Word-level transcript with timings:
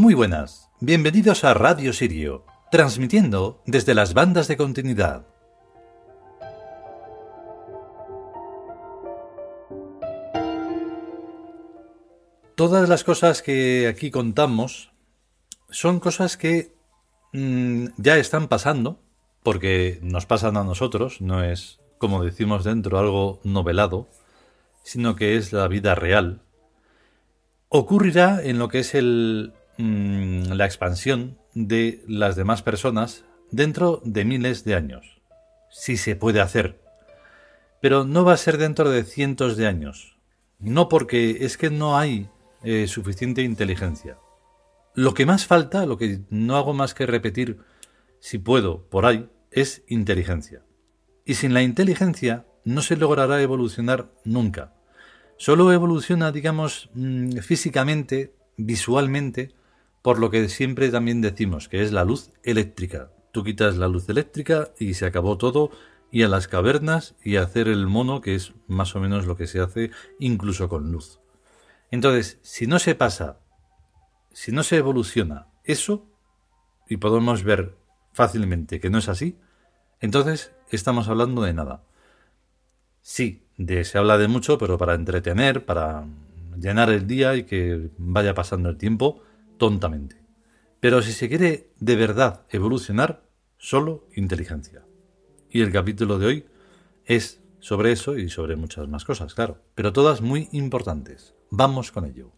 Muy 0.00 0.14
buenas, 0.14 0.70
bienvenidos 0.78 1.42
a 1.42 1.54
Radio 1.54 1.92
Sirio, 1.92 2.44
transmitiendo 2.70 3.60
desde 3.66 3.94
las 3.94 4.14
bandas 4.14 4.46
de 4.46 4.56
continuidad. 4.56 5.26
Todas 12.54 12.88
las 12.88 13.02
cosas 13.02 13.42
que 13.42 13.88
aquí 13.88 14.12
contamos 14.12 14.92
son 15.68 15.98
cosas 15.98 16.36
que 16.36 16.76
mm, 17.32 17.86
ya 17.96 18.18
están 18.18 18.46
pasando, 18.46 19.00
porque 19.42 19.98
nos 20.00 20.26
pasan 20.26 20.56
a 20.56 20.62
nosotros, 20.62 21.20
no 21.20 21.42
es, 21.42 21.80
como 21.98 22.22
decimos 22.22 22.62
dentro, 22.62 23.00
algo 23.00 23.40
novelado, 23.42 24.06
sino 24.84 25.16
que 25.16 25.36
es 25.36 25.52
la 25.52 25.66
vida 25.66 25.96
real. 25.96 26.40
Ocurrirá 27.68 28.40
en 28.44 28.60
lo 28.60 28.68
que 28.68 28.78
es 28.78 28.94
el 28.94 29.54
Mm, 29.78 30.54
la 30.54 30.66
expansión 30.66 31.38
de 31.54 32.02
las 32.08 32.34
demás 32.34 32.62
personas 32.62 33.24
dentro 33.52 34.02
de 34.04 34.24
miles 34.24 34.64
de 34.64 34.74
años. 34.74 35.20
Sí 35.70 35.96
se 35.96 36.16
puede 36.16 36.40
hacer. 36.40 36.80
Pero 37.80 38.04
no 38.04 38.24
va 38.24 38.32
a 38.32 38.38
ser 38.38 38.58
dentro 38.58 38.90
de 38.90 39.04
cientos 39.04 39.56
de 39.56 39.68
años. 39.68 40.16
No 40.58 40.88
porque 40.88 41.44
es 41.44 41.56
que 41.56 41.70
no 41.70 41.96
hay 41.96 42.28
eh, 42.64 42.88
suficiente 42.88 43.42
inteligencia. 43.42 44.18
Lo 44.94 45.14
que 45.14 45.26
más 45.26 45.46
falta, 45.46 45.86
lo 45.86 45.96
que 45.96 46.22
no 46.28 46.56
hago 46.56 46.74
más 46.74 46.92
que 46.92 47.06
repetir, 47.06 47.60
si 48.18 48.38
puedo, 48.38 48.88
por 48.88 49.06
ahí, 49.06 49.30
es 49.52 49.84
inteligencia. 49.86 50.64
Y 51.24 51.34
sin 51.34 51.54
la 51.54 51.62
inteligencia 51.62 52.46
no 52.64 52.82
se 52.82 52.96
logrará 52.96 53.40
evolucionar 53.40 54.10
nunca. 54.24 54.74
Solo 55.36 55.72
evoluciona, 55.72 56.32
digamos, 56.32 56.90
mm, 56.94 57.38
físicamente, 57.38 58.34
visualmente, 58.56 59.54
por 60.02 60.18
lo 60.18 60.30
que 60.30 60.48
siempre 60.48 60.90
también 60.90 61.20
decimos 61.20 61.68
que 61.68 61.82
es 61.82 61.92
la 61.92 62.04
luz 62.04 62.30
eléctrica. 62.42 63.10
Tú 63.32 63.44
quitas 63.44 63.76
la 63.76 63.88
luz 63.88 64.08
eléctrica 64.08 64.70
y 64.78 64.94
se 64.94 65.06
acabó 65.06 65.38
todo 65.38 65.70
y 66.10 66.22
a 66.22 66.28
las 66.28 66.48
cavernas 66.48 67.14
y 67.22 67.36
a 67.36 67.42
hacer 67.42 67.68
el 67.68 67.86
mono, 67.86 68.20
que 68.20 68.34
es 68.34 68.54
más 68.66 68.96
o 68.96 69.00
menos 69.00 69.26
lo 69.26 69.36
que 69.36 69.46
se 69.46 69.60
hace 69.60 69.90
incluso 70.18 70.68
con 70.68 70.90
luz. 70.90 71.20
Entonces, 71.90 72.38
si 72.42 72.66
no 72.66 72.78
se 72.78 72.94
pasa, 72.94 73.38
si 74.32 74.52
no 74.52 74.62
se 74.62 74.76
evoluciona 74.76 75.48
eso, 75.64 76.06
y 76.88 76.96
podemos 76.96 77.44
ver 77.44 77.76
fácilmente 78.12 78.80
que 78.80 78.90
no 78.90 78.98
es 78.98 79.08
así, 79.08 79.38
entonces 80.00 80.52
estamos 80.70 81.08
hablando 81.08 81.42
de 81.42 81.52
nada. 81.52 81.82
Sí, 83.02 83.46
de, 83.56 83.84
se 83.84 83.98
habla 83.98 84.18
de 84.18 84.28
mucho, 84.28 84.58
pero 84.58 84.78
para 84.78 84.94
entretener, 84.94 85.64
para 85.64 86.06
llenar 86.58 86.90
el 86.90 87.06
día 87.06 87.36
y 87.36 87.44
que 87.44 87.90
vaya 87.98 88.34
pasando 88.34 88.68
el 88.68 88.76
tiempo, 88.76 89.22
tontamente. 89.58 90.22
Pero 90.80 91.02
si 91.02 91.12
se 91.12 91.28
quiere 91.28 91.72
de 91.78 91.96
verdad 91.96 92.46
evolucionar, 92.50 93.28
solo 93.58 94.06
inteligencia. 94.14 94.84
Y 95.50 95.60
el 95.62 95.72
capítulo 95.72 96.18
de 96.18 96.26
hoy 96.26 96.46
es 97.04 97.42
sobre 97.58 97.92
eso 97.92 98.16
y 98.16 98.28
sobre 98.28 98.56
muchas 98.56 98.88
más 98.88 99.04
cosas, 99.04 99.34
claro, 99.34 99.62
pero 99.74 99.92
todas 99.92 100.20
muy 100.20 100.48
importantes. 100.52 101.34
Vamos 101.50 101.90
con 101.90 102.04
ello. 102.04 102.37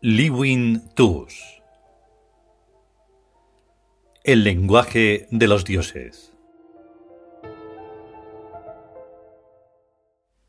Liwin 0.00 0.94
Tus 0.94 1.60
El 4.22 4.44
lenguaje 4.44 5.26
de 5.32 5.48
los 5.48 5.64
dioses. 5.64 6.32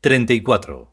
34 0.02 0.92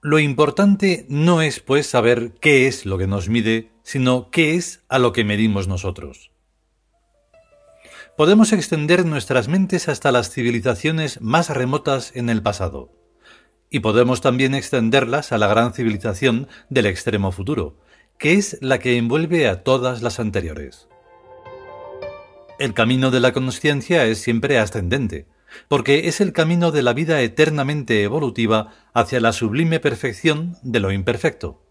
Lo 0.00 0.20
importante 0.20 1.04
no 1.08 1.42
es 1.42 1.58
pues 1.58 1.88
saber 1.88 2.34
qué 2.40 2.68
es 2.68 2.86
lo 2.86 2.98
que 2.98 3.08
nos 3.08 3.28
mide, 3.28 3.72
sino 3.82 4.30
qué 4.30 4.54
es 4.54 4.84
a 4.88 5.00
lo 5.00 5.12
que 5.12 5.24
medimos 5.24 5.66
nosotros. 5.66 6.30
Podemos 8.16 8.52
extender 8.52 9.04
nuestras 9.04 9.48
mentes 9.48 9.88
hasta 9.88 10.12
las 10.12 10.30
civilizaciones 10.30 11.20
más 11.20 11.50
remotas 11.50 12.14
en 12.14 12.30
el 12.30 12.44
pasado 12.44 13.01
y 13.72 13.80
podemos 13.80 14.20
también 14.20 14.54
extenderlas 14.54 15.32
a 15.32 15.38
la 15.38 15.48
gran 15.48 15.72
civilización 15.72 16.46
del 16.68 16.84
extremo 16.84 17.32
futuro, 17.32 17.78
que 18.18 18.34
es 18.34 18.58
la 18.60 18.78
que 18.78 18.98
envuelve 18.98 19.48
a 19.48 19.64
todas 19.64 20.02
las 20.02 20.20
anteriores. 20.20 20.88
El 22.58 22.74
camino 22.74 23.10
de 23.10 23.20
la 23.20 23.32
consciencia 23.32 24.04
es 24.04 24.18
siempre 24.18 24.58
ascendente, 24.58 25.26
porque 25.68 26.06
es 26.06 26.20
el 26.20 26.34
camino 26.34 26.70
de 26.70 26.82
la 26.82 26.92
vida 26.92 27.22
eternamente 27.22 28.02
evolutiva 28.02 28.74
hacia 28.92 29.20
la 29.20 29.32
sublime 29.32 29.80
perfección 29.80 30.58
de 30.62 30.80
lo 30.80 30.92
imperfecto. 30.92 31.62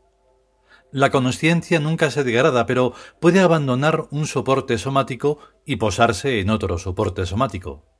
La 0.91 1.11
consciencia 1.11 1.79
nunca 1.79 2.09
se 2.09 2.23
degrada, 2.23 2.65
pero 2.65 2.93
puede 3.19 3.41
abandonar 3.41 4.07
un 4.09 4.25
soporte 4.25 4.79
somático 4.79 5.37
y 5.65 5.75
posarse 5.75 6.39
en 6.39 6.49
otro 6.49 6.79
soporte 6.79 7.27
somático. 7.27 7.90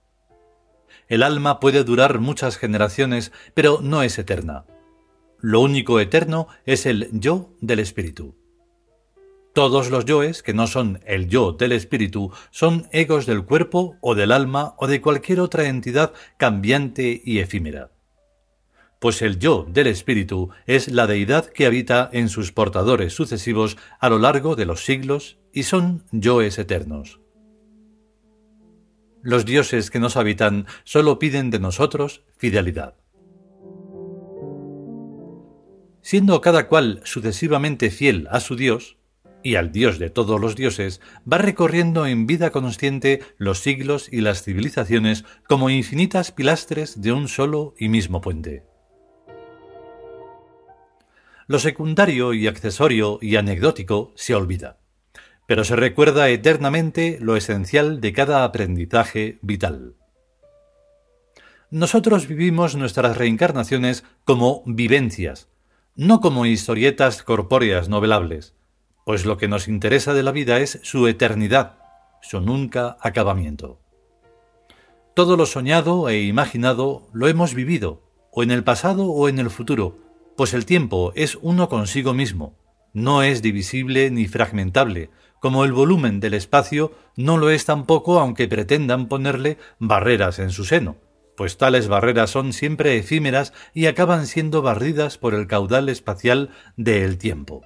El 1.12 1.24
alma 1.24 1.60
puede 1.60 1.84
durar 1.84 2.20
muchas 2.20 2.58
generaciones, 2.58 3.34
pero 3.54 3.82
no 3.84 4.02
es 4.02 4.18
eterna. 4.18 4.64
Lo 5.42 5.60
único 5.60 6.00
eterno 6.00 6.48
es 6.66 6.86
el 6.86 7.10
yo 7.12 7.50
del 7.60 7.80
espíritu. 7.80 8.38
Todos 9.54 9.92
los 9.92 10.06
yoes, 10.06 10.42
que 10.42 10.54
no 10.54 10.68
son 10.68 11.02
el 11.06 11.28
yo 11.28 11.52
del 11.52 11.74
espíritu, 11.74 12.32
son 12.50 12.88
egos 12.94 13.26
del 13.26 13.44
cuerpo 13.44 13.98
o 14.00 14.16
del 14.16 14.32
alma 14.32 14.74
o 14.78 14.88
de 14.88 15.02
cualquier 15.02 15.42
otra 15.42 15.68
entidad 15.68 16.14
cambiante 16.38 17.22
y 17.26 17.40
efímera. 17.40 17.92
Pues 19.00 19.22
el 19.22 19.38
yo 19.38 19.68
del 19.68 19.88
espíritu 19.88 20.52
es 20.66 20.88
la 20.88 21.08
deidad 21.08 21.48
que 21.48 21.66
habita 21.66 22.10
en 22.14 22.30
sus 22.30 22.54
portadores 22.54 23.12
sucesivos 23.12 23.76
a 24.00 24.08
lo 24.08 24.18
largo 24.18 24.56
de 24.56 24.66
los 24.66 24.86
siglos 24.86 25.40
y 25.52 25.64
son 25.64 26.06
yoes 26.14 26.58
eternos. 26.58 27.21
Los 29.24 29.46
dioses 29.46 29.92
que 29.92 30.00
nos 30.00 30.18
habitan 30.18 30.66
solo 30.84 31.20
piden 31.20 31.52
de 31.52 31.60
nosotros 31.60 32.24
fidelidad. 32.38 32.96
Siendo 36.02 36.42
cada 36.42 36.68
cual 36.68 37.02
sucesivamente 37.04 37.92
fiel 37.92 38.28
a 38.32 38.40
su 38.40 38.56
Dios, 38.56 38.98
y 39.44 39.56
al 39.56 39.72
Dios 39.72 40.00
de 40.00 40.10
todos 40.10 40.40
los 40.40 40.56
dioses, 40.56 41.02
va 41.32 41.38
recorriendo 41.38 42.06
en 42.06 42.28
vida 42.28 42.52
consciente 42.52 43.22
los 43.38 43.60
siglos 43.60 44.08
y 44.12 44.22
las 44.22 44.44
civilizaciones 44.44 45.24
como 45.48 45.70
infinitas 45.70 46.32
pilastres 46.32 47.02
de 47.02 47.12
un 47.12 47.28
solo 47.28 47.74
y 47.78 47.90
mismo 47.90 48.22
puente. 48.22 48.64
Lo 51.48 51.60
secundario 51.60 52.34
y 52.34 52.48
accesorio 52.48 53.20
y 53.22 53.36
anecdótico 53.36 54.14
se 54.16 54.36
olvida 54.36 54.81
pero 55.52 55.66
se 55.66 55.76
recuerda 55.76 56.30
eternamente 56.30 57.18
lo 57.20 57.36
esencial 57.36 58.00
de 58.00 58.14
cada 58.14 58.46
aprendizaje 58.46 59.38
vital. 59.42 59.96
Nosotros 61.70 62.26
vivimos 62.26 62.78
nuestras 62.78 63.18
reencarnaciones 63.18 64.06
como 64.24 64.64
vivencias, 64.66 65.50
no 65.94 66.22
como 66.22 66.46
historietas 66.46 67.22
corpóreas 67.22 67.90
novelables, 67.90 68.56
pues 69.06 69.26
lo 69.26 69.36
que 69.36 69.50
nos 69.50 69.68
interesa 69.68 70.14
de 70.14 70.24
la 70.24 70.32
vida 70.32 70.58
es 70.60 70.80
su 70.84 71.06
eternidad, 71.10 71.80
su 72.22 72.40
nunca 72.40 72.96
acabamiento. 73.02 73.82
Todo 75.16 75.36
lo 75.36 75.46
soñado 75.46 76.08
e 76.08 76.22
imaginado 76.22 77.10
lo 77.12 77.28
hemos 77.28 77.56
vivido, 77.56 78.04
o 78.32 78.42
en 78.42 78.52
el 78.52 78.64
pasado 78.64 79.08
o 79.08 79.28
en 79.28 79.38
el 79.38 79.50
futuro, 79.50 79.98
pues 80.38 80.54
el 80.54 80.66
tiempo 80.66 81.12
es 81.14 81.38
uno 81.42 81.68
consigo 81.68 82.14
mismo, 82.14 82.56
no 82.94 83.22
es 83.22 83.42
divisible 83.42 84.12
ni 84.12 84.28
fragmentable, 84.28 85.10
como 85.42 85.66
el 85.66 85.74
volumen 85.74 86.20
del 86.20 86.36
espacio 86.36 86.94
no 87.18 87.38
lo 87.38 87.50
es 87.50 87.66
tampoco 87.66 88.20
aunque 88.20 88.48
pretendan 88.48 89.08
ponerle 89.08 89.58
barreras 89.80 90.38
en 90.38 90.52
su 90.52 90.64
seno, 90.64 90.98
pues 91.36 91.58
tales 91.58 91.88
barreras 91.88 92.30
son 92.30 92.54
siempre 92.54 92.96
efímeras 92.96 93.52
y 93.74 93.88
acaban 93.88 94.28
siendo 94.28 94.62
barridas 94.62 95.18
por 95.18 95.34
el 95.34 95.48
caudal 95.48 95.90
espacial 95.90 96.52
del 96.78 97.18
tiempo. 97.18 97.64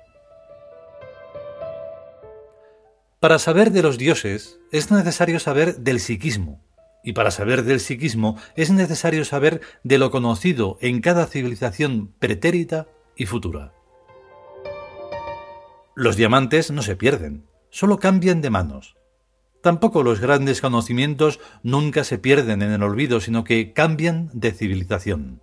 Para 3.20 3.40
saber 3.40 3.72
de 3.72 3.84
los 3.84 3.98
dioses 3.98 4.58
es 4.72 4.90
necesario 4.90 5.40
saber 5.40 5.78
del 5.78 6.00
psiquismo, 6.00 6.64
Y 7.04 7.14
para 7.14 7.30
saber 7.30 7.64
del 7.64 7.80
psiquismo 7.82 8.38
es 8.56 8.72
necesario 8.72 9.26
saber 9.26 9.62
de 9.84 10.00
lo 10.00 10.10
conocido 10.10 10.80
en 10.82 11.02
cada 11.02 11.28
civilización 11.28 12.14
pretérita 12.18 12.88
y 13.16 13.28
futura. 13.28 13.74
Los 15.94 16.16
diamantes 16.16 16.72
no 16.72 16.82
se 16.82 16.96
pierden, 16.96 17.46
solo 17.76 18.00
cambian 18.00 18.40
de 18.40 18.50
manos. 18.50 18.96
Tampoco 19.62 20.02
los 20.02 20.22
grandes 20.22 20.62
conocimientos 20.62 21.42
nunca 21.62 22.06
se 22.06 22.18
pierden 22.18 22.62
en 22.62 22.72
el 22.72 22.82
olvido, 22.82 23.20
sino 23.20 23.44
que 23.44 23.74
cambian 23.74 24.30
de 24.32 24.54
civilización. 24.54 25.42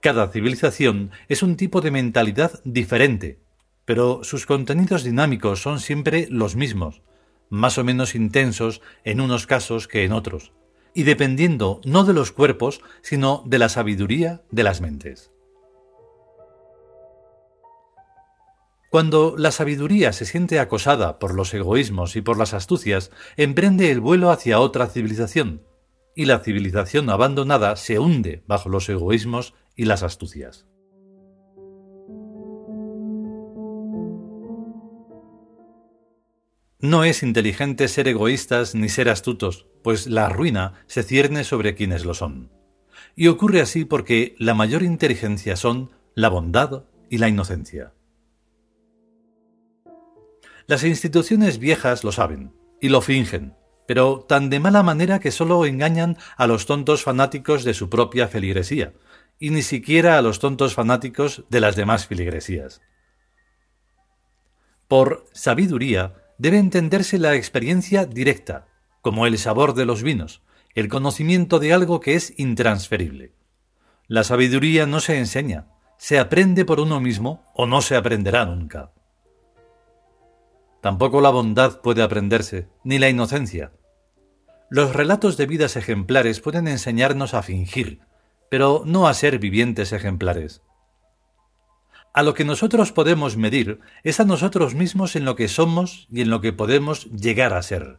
Cada 0.00 0.26
civilización 0.32 1.12
es 1.28 1.44
un 1.44 1.54
tipo 1.54 1.80
de 1.80 1.92
mentalidad 1.92 2.60
diferente, 2.64 3.38
pero 3.84 4.24
sus 4.24 4.46
contenidos 4.46 5.04
dinámicos 5.04 5.62
son 5.62 5.78
siempre 5.78 6.26
los 6.28 6.56
mismos, 6.56 7.02
más 7.50 7.78
o 7.78 7.84
menos 7.84 8.16
intensos 8.16 8.82
en 9.04 9.20
unos 9.20 9.46
casos 9.46 9.86
que 9.86 10.02
en 10.02 10.10
otros, 10.10 10.50
y 10.92 11.04
dependiendo 11.04 11.80
no 11.84 12.02
de 12.02 12.14
los 12.14 12.32
cuerpos, 12.32 12.80
sino 13.00 13.44
de 13.46 13.60
la 13.60 13.68
sabiduría 13.68 14.42
de 14.50 14.64
las 14.64 14.80
mentes. 14.80 15.33
Cuando 18.94 19.34
la 19.36 19.50
sabiduría 19.50 20.12
se 20.12 20.24
siente 20.24 20.60
acosada 20.60 21.18
por 21.18 21.34
los 21.34 21.52
egoísmos 21.52 22.14
y 22.14 22.20
por 22.20 22.38
las 22.38 22.54
astucias, 22.54 23.10
emprende 23.36 23.90
el 23.90 23.98
vuelo 23.98 24.30
hacia 24.30 24.60
otra 24.60 24.86
civilización, 24.86 25.62
y 26.14 26.26
la 26.26 26.38
civilización 26.38 27.10
abandonada 27.10 27.74
se 27.74 27.98
hunde 27.98 28.44
bajo 28.46 28.68
los 28.68 28.88
egoísmos 28.88 29.52
y 29.74 29.86
las 29.86 30.04
astucias. 30.04 30.68
No 36.78 37.02
es 37.02 37.24
inteligente 37.24 37.88
ser 37.88 38.06
egoístas 38.06 38.76
ni 38.76 38.88
ser 38.88 39.08
astutos, 39.08 39.66
pues 39.82 40.06
la 40.06 40.28
ruina 40.28 40.84
se 40.86 41.02
cierne 41.02 41.42
sobre 41.42 41.74
quienes 41.74 42.04
lo 42.04 42.14
son. 42.14 42.52
Y 43.16 43.26
ocurre 43.26 43.60
así 43.60 43.84
porque 43.84 44.36
la 44.38 44.54
mayor 44.54 44.84
inteligencia 44.84 45.56
son 45.56 45.90
la 46.14 46.28
bondad 46.28 46.84
y 47.10 47.18
la 47.18 47.26
inocencia. 47.26 47.92
Las 50.66 50.84
instituciones 50.84 51.58
viejas 51.58 52.04
lo 52.04 52.12
saben, 52.12 52.52
y 52.80 52.88
lo 52.88 53.02
fingen, 53.02 53.54
pero 53.86 54.20
tan 54.20 54.48
de 54.48 54.60
mala 54.60 54.82
manera 54.82 55.18
que 55.18 55.30
solo 55.30 55.66
engañan 55.66 56.16
a 56.36 56.46
los 56.46 56.64
tontos 56.64 57.02
fanáticos 57.02 57.64
de 57.64 57.74
su 57.74 57.90
propia 57.90 58.28
feligresía, 58.28 58.94
y 59.38 59.50
ni 59.50 59.62
siquiera 59.62 60.16
a 60.16 60.22
los 60.22 60.38
tontos 60.38 60.74
fanáticos 60.74 61.44
de 61.50 61.60
las 61.60 61.76
demás 61.76 62.06
filigresías. 62.06 62.80
Por 64.88 65.26
sabiduría, 65.32 66.14
debe 66.38 66.58
entenderse 66.58 67.18
la 67.18 67.34
experiencia 67.34 68.06
directa, 68.06 68.66
como 69.02 69.26
el 69.26 69.36
sabor 69.38 69.74
de 69.74 69.84
los 69.84 70.02
vinos, 70.02 70.42
el 70.74 70.88
conocimiento 70.88 71.58
de 71.58 71.74
algo 71.74 72.00
que 72.00 72.14
es 72.14 72.32
intransferible. 72.38 73.34
La 74.08 74.24
sabiduría 74.24 74.86
no 74.86 75.00
se 75.00 75.18
enseña, 75.18 75.66
se 75.98 76.18
aprende 76.18 76.64
por 76.64 76.80
uno 76.80 77.00
mismo 77.00 77.44
o 77.54 77.66
no 77.66 77.82
se 77.82 77.96
aprenderá 77.96 78.46
nunca. 78.46 78.92
Tampoco 80.84 81.22
la 81.22 81.30
bondad 81.30 81.80
puede 81.80 82.02
aprenderse, 82.02 82.68
ni 82.84 82.98
la 82.98 83.08
inocencia. 83.08 83.72
Los 84.68 84.92
relatos 84.92 85.38
de 85.38 85.46
vidas 85.46 85.76
ejemplares 85.76 86.40
pueden 86.40 86.68
enseñarnos 86.68 87.32
a 87.32 87.42
fingir, 87.42 88.00
pero 88.50 88.82
no 88.84 89.08
a 89.08 89.14
ser 89.14 89.38
vivientes 89.38 89.94
ejemplares. 89.94 90.60
A 92.12 92.22
lo 92.22 92.34
que 92.34 92.44
nosotros 92.44 92.92
podemos 92.92 93.38
medir 93.38 93.80
es 94.02 94.20
a 94.20 94.26
nosotros 94.26 94.74
mismos 94.74 95.16
en 95.16 95.24
lo 95.24 95.36
que 95.36 95.48
somos 95.48 96.06
y 96.12 96.20
en 96.20 96.28
lo 96.28 96.42
que 96.42 96.52
podemos 96.52 97.06
llegar 97.12 97.54
a 97.54 97.62
ser. 97.62 97.98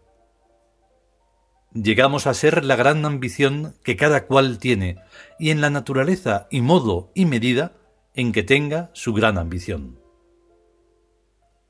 Llegamos 1.74 2.28
a 2.28 2.36
ser 2.36 2.64
la 2.64 2.76
gran 2.76 3.04
ambición 3.04 3.74
que 3.82 3.96
cada 3.96 4.28
cual 4.28 4.60
tiene 4.60 5.00
y 5.40 5.50
en 5.50 5.60
la 5.60 5.72
naturaleza 5.72 6.46
y 6.52 6.62
modo 6.62 7.12
y 7.16 7.26
medida 7.26 7.72
en 8.14 8.32
que 8.32 8.44
tenga 8.44 8.92
su 8.94 9.12
gran 9.12 9.40
ambición. 9.40 10.05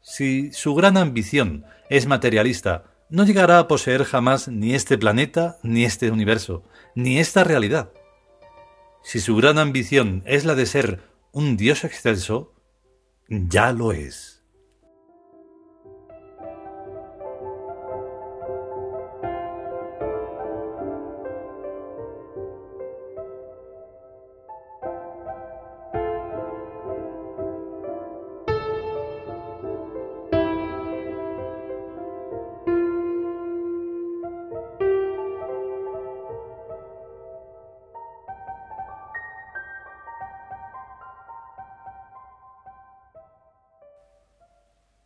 Si 0.08 0.52
su 0.52 0.76
gran 0.76 0.98
ambición 0.98 1.66
es 1.90 2.06
materialista, 2.06 2.84
no 3.10 3.26
llegará 3.26 3.58
a 3.58 3.68
poseer 3.68 4.04
jamás 4.04 4.48
ni 4.48 4.76
este 4.76 5.00
planeta, 5.00 5.58
ni 5.64 5.84
este 5.84 6.12
universo, 6.12 6.62
ni 6.94 7.18
esta 7.18 7.44
realidad. 7.44 7.90
Si 9.04 9.20
su 9.20 9.36
gran 9.36 9.58
ambición 9.58 10.22
es 10.28 10.46
la 10.46 10.54
de 10.54 10.68
ser 10.68 11.02
un 11.32 11.58
Dios 11.58 11.84
excelso, 11.84 12.54
ya 13.28 13.72
lo 13.72 13.94
es. 13.94 14.35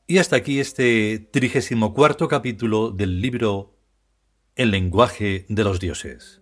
Y 0.10 0.18
hasta 0.18 0.38
aquí 0.38 0.60
este 0.60 1.20
trigésimo 1.20 1.94
cuarto 1.94 2.28
capítulo 2.28 2.90
del 2.90 3.22
libro 3.22 3.76
El 4.56 4.72
lenguaje 4.72 5.46
de 5.50 5.64
los 5.64 5.80
dioses. 5.80 6.42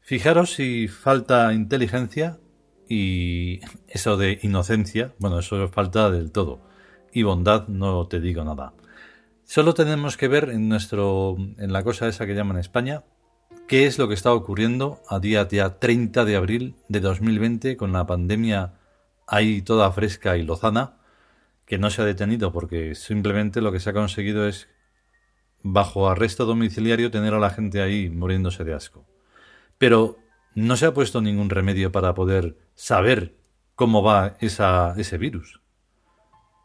Fijaros 0.00 0.52
si 0.52 0.86
falta 0.86 1.54
inteligencia 1.54 2.40
y 2.86 3.60
eso 3.88 4.18
de 4.18 4.38
inocencia, 4.42 5.14
bueno, 5.18 5.38
eso 5.38 5.66
falta 5.68 6.10
del 6.10 6.30
todo. 6.30 6.60
Y 7.10 7.22
bondad 7.22 7.68
no 7.68 8.06
te 8.06 8.20
digo 8.20 8.44
nada. 8.44 8.74
Solo 9.44 9.72
tenemos 9.72 10.18
que 10.18 10.28
ver 10.28 10.50
en 10.50 10.68
nuestro 10.68 11.38
en 11.56 11.72
la 11.72 11.82
cosa 11.82 12.06
esa 12.06 12.26
que 12.26 12.34
llaman 12.34 12.58
España, 12.58 13.02
qué 13.70 13.86
es 13.86 14.00
lo 14.00 14.08
que 14.08 14.14
está 14.14 14.32
ocurriendo 14.32 15.00
a 15.08 15.20
día, 15.20 15.44
día 15.44 15.78
30 15.78 16.24
de 16.24 16.34
abril 16.34 16.74
de 16.88 16.98
2020 16.98 17.76
con 17.76 17.92
la 17.92 18.04
pandemia 18.04 18.72
ahí 19.28 19.62
toda 19.62 19.92
fresca 19.92 20.36
y 20.36 20.42
lozana, 20.42 20.96
que 21.66 21.78
no 21.78 21.88
se 21.88 22.02
ha 22.02 22.04
detenido 22.04 22.52
porque 22.52 22.96
simplemente 22.96 23.60
lo 23.60 23.70
que 23.70 23.78
se 23.78 23.90
ha 23.90 23.92
conseguido 23.92 24.48
es, 24.48 24.68
bajo 25.62 26.10
arresto 26.10 26.46
domiciliario, 26.46 27.12
tener 27.12 27.32
a 27.32 27.38
la 27.38 27.50
gente 27.50 27.80
ahí 27.80 28.10
muriéndose 28.10 28.64
de 28.64 28.74
asco. 28.74 29.06
Pero 29.78 30.16
no 30.56 30.76
se 30.76 30.86
ha 30.86 30.92
puesto 30.92 31.20
ningún 31.20 31.48
remedio 31.48 31.92
para 31.92 32.12
poder 32.12 32.58
saber 32.74 33.36
cómo 33.76 34.02
va 34.02 34.36
ese 34.40 35.16
virus. 35.16 35.60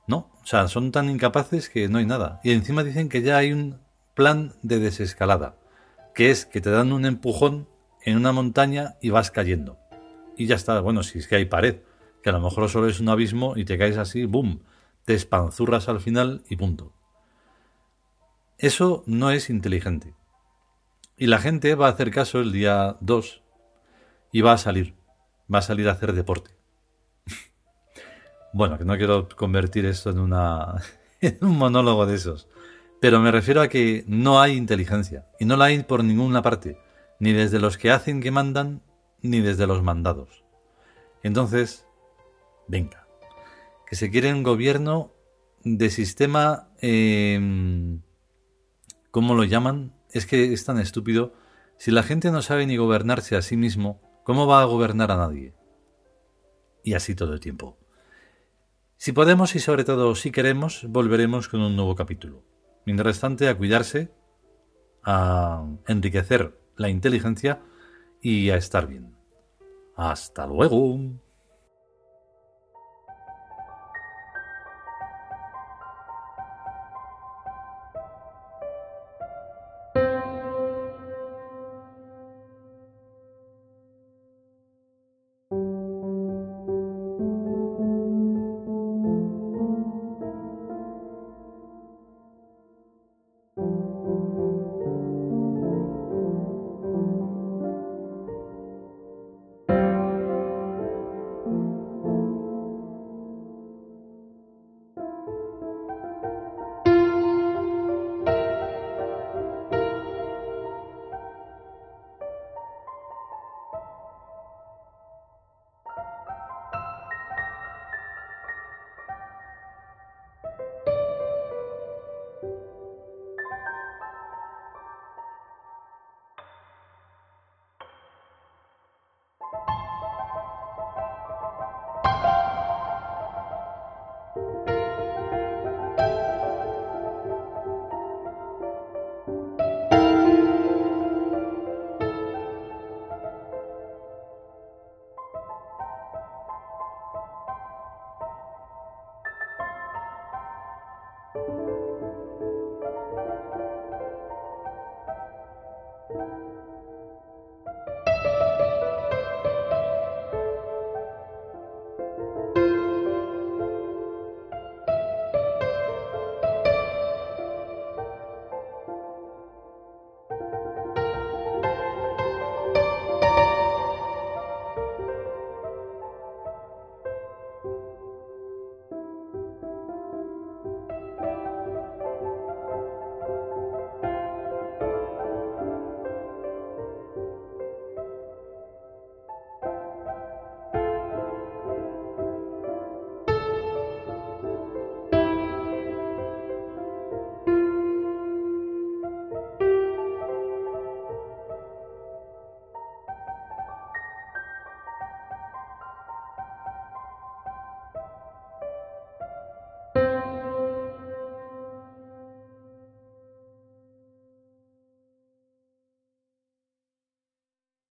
No, 0.07 0.31
o 0.41 0.45
sea, 0.47 0.67
son 0.67 0.91
tan 0.91 1.11
incapaces 1.11 1.69
que 1.69 1.87
no 1.87 1.99
hay 1.99 2.07
nada. 2.07 2.39
Y 2.43 2.51
encima 2.51 2.83
dicen 2.83 3.09
que 3.09 3.21
ya 3.21 3.37
hay 3.37 3.53
un 3.53 3.79
plan 4.15 4.53
de 4.63 4.79
desescalada 4.79 5.59
que 6.15 6.31
es 6.31 6.45
que 6.45 6.61
te 6.61 6.71
dan 6.71 6.93
un 6.93 7.05
empujón 7.05 7.67
en 8.01 8.17
una 8.17 8.31
montaña 8.31 8.95
y 9.01 9.09
vas 9.09 9.29
cayendo. 9.29 9.77
Y 10.37 10.47
ya 10.47 10.55
está, 10.55 10.79
bueno, 10.79 11.03
si 11.03 11.19
es 11.19 11.27
que 11.27 11.35
hay 11.35 11.45
pared, 11.45 11.81
que 12.23 12.29
a 12.29 12.33
lo 12.33 12.39
mejor 12.39 12.69
solo 12.69 12.87
es 12.87 12.99
un 12.99 13.09
abismo 13.09 13.53
y 13.55 13.65
te 13.65 13.77
caes 13.77 13.97
así, 13.97 14.25
¡boom! 14.25 14.63
Te 15.03 15.13
espanzurras 15.13 15.89
al 15.89 15.99
final 15.99 16.43
y 16.49 16.55
punto. 16.55 16.93
Eso 18.57 19.03
no 19.05 19.29
es 19.29 19.49
inteligente. 19.49 20.15
Y 21.17 21.27
la 21.27 21.39
gente 21.39 21.75
va 21.75 21.87
a 21.87 21.91
hacer 21.91 22.11
caso 22.11 22.39
el 22.39 22.51
día 22.51 22.97
2 23.01 23.43
y 24.31 24.41
va 24.41 24.53
a 24.53 24.57
salir, 24.57 24.95
va 25.53 25.59
a 25.59 25.61
salir 25.61 25.89
a 25.89 25.91
hacer 25.91 26.13
deporte. 26.13 26.51
bueno, 28.53 28.77
que 28.77 28.85
no 28.85 28.97
quiero 28.97 29.27
convertir 29.29 29.85
esto 29.85 30.09
en, 30.09 30.19
una, 30.19 30.81
en 31.21 31.37
un 31.41 31.57
monólogo 31.57 32.05
de 32.05 32.15
esos. 32.15 32.47
Pero 32.99 33.19
me 33.19 33.31
refiero 33.31 33.61
a 33.61 33.67
que 33.67 34.03
no 34.07 34.41
hay 34.41 34.53
inteligencia, 34.55 35.27
y 35.39 35.45
no 35.45 35.57
la 35.57 35.65
hay 35.65 35.83
por 35.83 36.03
ninguna 36.03 36.41
parte, 36.41 36.77
ni 37.19 37.33
desde 37.33 37.59
los 37.59 37.77
que 37.77 37.91
hacen 37.91 38.21
que 38.21 38.31
mandan, 38.31 38.81
ni 39.21 39.41
desde 39.41 39.67
los 39.67 39.83
mandados. 39.83 40.43
Entonces, 41.23 41.87
venga, 42.67 43.07
que 43.87 43.95
se 43.95 44.09
quiere 44.09 44.33
un 44.33 44.43
gobierno 44.43 45.11
de 45.63 45.89
sistema... 45.89 46.69
Em, 46.79 48.01
¿Cómo 49.11 49.33
lo 49.33 49.45
llaman? 49.45 49.93
Es 50.11 50.25
que 50.25 50.51
es 50.51 50.65
tan 50.65 50.77
estúpido. 50.77 51.33
Si 51.77 51.89
la 51.89 52.03
gente 52.03 52.31
no 52.31 52.41
sabe 52.41 52.65
ni 52.67 52.75
gobernarse 52.75 53.37
a 53.37 53.41
sí 53.41 53.55
mismo, 53.55 54.01
¿cómo 54.25 54.45
va 54.45 54.61
a 54.61 54.65
gobernar 54.65 55.09
a 55.09 55.15
nadie? 55.15 55.53
Y 56.83 56.95
así 56.95 57.15
todo 57.15 57.33
el 57.33 57.39
tiempo. 57.39 57.77
Si 58.97 59.13
podemos 59.13 59.55
y 59.55 59.59
sobre 59.59 59.85
todo 59.85 60.15
si 60.15 60.31
queremos, 60.31 60.85
volveremos 60.89 61.47
con 61.47 61.61
un 61.61 61.77
nuevo 61.77 61.95
capítulo. 61.95 62.43
Mientras 62.85 63.19
tanto, 63.19 63.49
a 63.49 63.55
cuidarse, 63.55 64.11
a 65.03 65.65
enriquecer 65.87 66.59
la 66.75 66.89
inteligencia 66.89 67.61
y 68.21 68.49
a 68.49 68.57
estar 68.57 68.87
bien. 68.87 69.15
Hasta 69.95 70.45
luego. 70.45 70.99